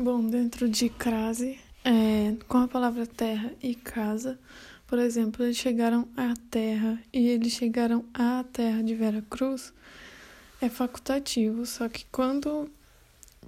[0.00, 4.38] Bom, dentro de crase, é, com a palavra terra e casa,
[4.86, 9.72] por exemplo, eles chegaram à terra e eles chegaram à terra de Vera Cruz,
[10.60, 12.70] é facultativo, só que quando,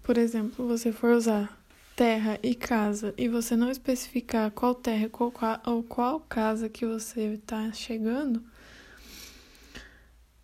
[0.03, 1.57] por exemplo, você for usar
[1.95, 5.33] terra e casa e você não especificar qual terra qual,
[5.65, 8.43] ou qual casa que você está chegando,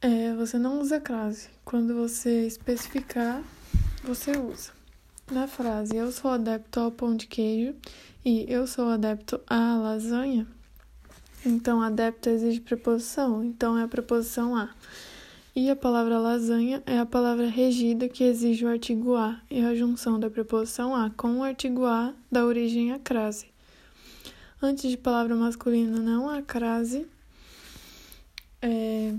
[0.01, 1.49] é, você não usa crase.
[1.65, 3.43] Quando você especificar,
[4.05, 4.76] você usa.
[5.31, 7.75] Na frase eu sou adepto ao pão de queijo
[8.25, 10.47] e eu sou adepto à lasanha,
[11.45, 14.71] então adepto exige preposição, então é a preposição a.
[15.55, 19.75] E a palavra lasanha é a palavra regida que exige o artigo a e a
[19.75, 23.47] junção da preposição a com o artigo a dá origem à crase.
[24.63, 27.05] Antes de palavra masculina não há crase.
[28.63, 29.13] É...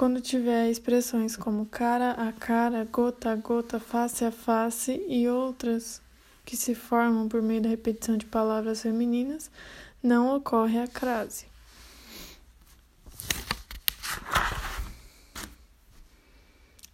[0.00, 6.00] Quando tiver expressões como cara a cara, gota a gota, face a face e outras
[6.42, 9.50] que se formam por meio da repetição de palavras femininas,
[10.02, 11.44] não ocorre a crase.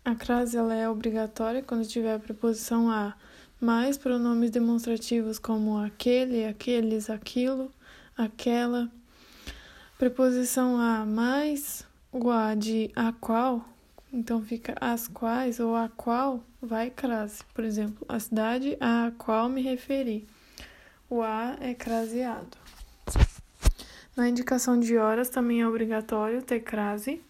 [0.05, 3.15] A crase ela é obrigatória quando tiver a preposição a,
[3.61, 7.71] mais pronomes demonstrativos como aquele, aqueles, aquilo,
[8.19, 8.91] aquela.
[9.97, 11.87] Preposição a mais
[12.19, 13.63] o a de a qual,
[14.11, 17.45] então fica as quais ou a qual vai crase.
[17.53, 20.27] Por exemplo, a cidade a qual me referi.
[21.11, 22.57] O a é craseado.
[24.17, 27.23] Na indicação de horas também é obrigatório ter crase.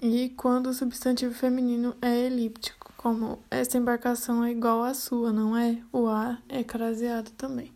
[0.00, 5.56] E quando o substantivo feminino é elíptico, como essa embarcação é igual à sua, não
[5.56, 5.78] é?
[5.92, 7.72] O a é craseado também.